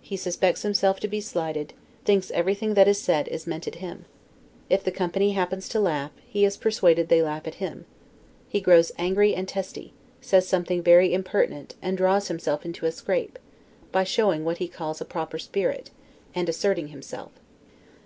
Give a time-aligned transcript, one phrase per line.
[0.00, 1.74] He suspects himself to be slighted,
[2.06, 4.06] thinks everything that is said meant at him:
[4.70, 7.84] if the company happens to laugh, he is persuaded they laugh at him;
[8.48, 9.92] he grows angry and testy,
[10.22, 13.38] says something very impertinent, and draws himself into a scrape,
[13.92, 15.90] by showing what he calls a proper spirit,
[16.34, 17.32] and asserting himself.